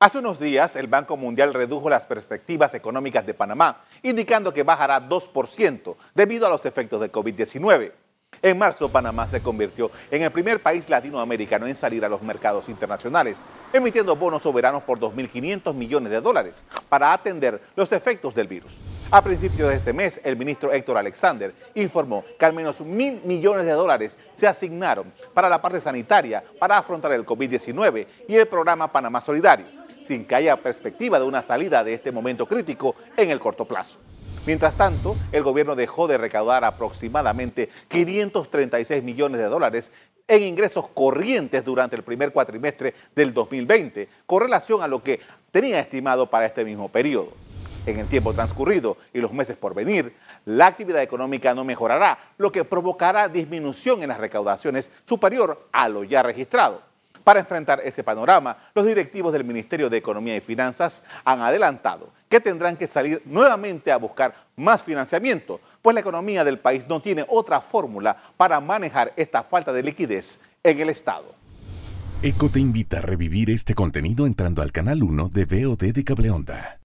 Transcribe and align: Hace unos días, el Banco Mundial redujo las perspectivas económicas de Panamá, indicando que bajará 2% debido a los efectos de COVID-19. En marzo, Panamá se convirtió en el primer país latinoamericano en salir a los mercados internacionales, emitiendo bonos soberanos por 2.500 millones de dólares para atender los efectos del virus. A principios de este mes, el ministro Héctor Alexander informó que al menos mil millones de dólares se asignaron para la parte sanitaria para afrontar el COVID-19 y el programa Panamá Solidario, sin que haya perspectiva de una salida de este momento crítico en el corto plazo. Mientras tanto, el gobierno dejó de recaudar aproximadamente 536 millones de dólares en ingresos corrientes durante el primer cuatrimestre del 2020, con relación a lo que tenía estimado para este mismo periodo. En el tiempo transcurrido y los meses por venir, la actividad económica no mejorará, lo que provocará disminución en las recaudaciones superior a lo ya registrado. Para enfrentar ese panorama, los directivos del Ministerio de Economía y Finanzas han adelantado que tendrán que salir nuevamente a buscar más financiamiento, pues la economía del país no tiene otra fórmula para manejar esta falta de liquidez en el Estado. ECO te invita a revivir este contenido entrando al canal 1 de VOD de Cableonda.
Hace 0.00 0.18
unos 0.18 0.38
días, 0.38 0.76
el 0.76 0.86
Banco 0.86 1.16
Mundial 1.16 1.52
redujo 1.52 1.90
las 1.90 2.06
perspectivas 2.06 2.72
económicas 2.72 3.26
de 3.26 3.34
Panamá, 3.34 3.82
indicando 4.04 4.54
que 4.54 4.62
bajará 4.62 5.08
2% 5.08 5.96
debido 6.14 6.46
a 6.46 6.50
los 6.50 6.64
efectos 6.66 7.00
de 7.00 7.10
COVID-19. 7.10 7.90
En 8.40 8.56
marzo, 8.56 8.88
Panamá 8.88 9.26
se 9.26 9.42
convirtió 9.42 9.90
en 10.12 10.22
el 10.22 10.30
primer 10.30 10.62
país 10.62 10.88
latinoamericano 10.88 11.66
en 11.66 11.74
salir 11.74 12.04
a 12.04 12.08
los 12.08 12.22
mercados 12.22 12.68
internacionales, 12.68 13.42
emitiendo 13.72 14.14
bonos 14.14 14.44
soberanos 14.44 14.84
por 14.84 15.00
2.500 15.00 15.74
millones 15.74 16.12
de 16.12 16.20
dólares 16.20 16.62
para 16.88 17.12
atender 17.12 17.60
los 17.74 17.90
efectos 17.90 18.36
del 18.36 18.46
virus. 18.46 18.78
A 19.10 19.24
principios 19.24 19.70
de 19.70 19.76
este 19.76 19.92
mes, 19.92 20.20
el 20.22 20.36
ministro 20.36 20.70
Héctor 20.70 20.98
Alexander 20.98 21.52
informó 21.74 22.24
que 22.38 22.44
al 22.44 22.52
menos 22.52 22.80
mil 22.82 23.20
millones 23.24 23.66
de 23.66 23.72
dólares 23.72 24.16
se 24.34 24.46
asignaron 24.46 25.12
para 25.34 25.48
la 25.48 25.60
parte 25.60 25.80
sanitaria 25.80 26.44
para 26.60 26.78
afrontar 26.78 27.10
el 27.12 27.26
COVID-19 27.26 28.06
y 28.28 28.36
el 28.36 28.46
programa 28.46 28.92
Panamá 28.92 29.20
Solidario, 29.20 29.66
sin 30.08 30.24
que 30.24 30.34
haya 30.34 30.56
perspectiva 30.56 31.18
de 31.18 31.26
una 31.26 31.42
salida 31.42 31.84
de 31.84 31.92
este 31.92 32.10
momento 32.10 32.46
crítico 32.46 32.94
en 33.14 33.30
el 33.30 33.38
corto 33.38 33.66
plazo. 33.66 33.98
Mientras 34.46 34.74
tanto, 34.74 35.14
el 35.32 35.42
gobierno 35.42 35.76
dejó 35.76 36.08
de 36.08 36.16
recaudar 36.16 36.64
aproximadamente 36.64 37.68
536 37.88 39.02
millones 39.02 39.38
de 39.38 39.46
dólares 39.48 39.92
en 40.26 40.42
ingresos 40.42 40.86
corrientes 40.94 41.62
durante 41.62 41.94
el 41.94 42.02
primer 42.02 42.32
cuatrimestre 42.32 42.94
del 43.14 43.34
2020, 43.34 44.08
con 44.24 44.40
relación 44.40 44.82
a 44.82 44.88
lo 44.88 45.02
que 45.02 45.20
tenía 45.50 45.78
estimado 45.78 46.30
para 46.30 46.46
este 46.46 46.64
mismo 46.64 46.88
periodo. 46.88 47.34
En 47.84 47.98
el 47.98 48.06
tiempo 48.06 48.32
transcurrido 48.32 48.96
y 49.12 49.20
los 49.20 49.34
meses 49.34 49.58
por 49.58 49.74
venir, 49.74 50.14
la 50.46 50.68
actividad 50.68 51.02
económica 51.02 51.52
no 51.52 51.64
mejorará, 51.64 52.18
lo 52.38 52.50
que 52.50 52.64
provocará 52.64 53.28
disminución 53.28 54.02
en 54.02 54.08
las 54.08 54.18
recaudaciones 54.18 54.90
superior 55.04 55.68
a 55.70 55.86
lo 55.90 56.04
ya 56.04 56.22
registrado. 56.22 56.87
Para 57.28 57.40
enfrentar 57.40 57.82
ese 57.84 58.02
panorama, 58.02 58.56
los 58.74 58.86
directivos 58.86 59.34
del 59.34 59.44
Ministerio 59.44 59.90
de 59.90 59.98
Economía 59.98 60.34
y 60.34 60.40
Finanzas 60.40 61.04
han 61.26 61.42
adelantado 61.42 62.08
que 62.26 62.40
tendrán 62.40 62.74
que 62.74 62.86
salir 62.86 63.20
nuevamente 63.26 63.92
a 63.92 63.98
buscar 63.98 64.34
más 64.56 64.82
financiamiento, 64.82 65.60
pues 65.82 65.92
la 65.92 66.00
economía 66.00 66.42
del 66.42 66.58
país 66.58 66.86
no 66.88 67.02
tiene 67.02 67.26
otra 67.28 67.60
fórmula 67.60 68.16
para 68.38 68.58
manejar 68.62 69.12
esta 69.14 69.42
falta 69.42 69.74
de 69.74 69.82
liquidez 69.82 70.40
en 70.62 70.80
el 70.80 70.88
Estado. 70.88 71.34
ECO 72.22 72.48
te 72.48 72.60
invita 72.60 72.96
a 72.96 73.02
revivir 73.02 73.50
este 73.50 73.74
contenido 73.74 74.26
entrando 74.26 74.62
al 74.62 74.72
canal 74.72 75.02
1 75.02 75.28
de 75.28 75.44
VOD 75.44 75.92
de 75.92 76.04
Cableonda. 76.04 76.77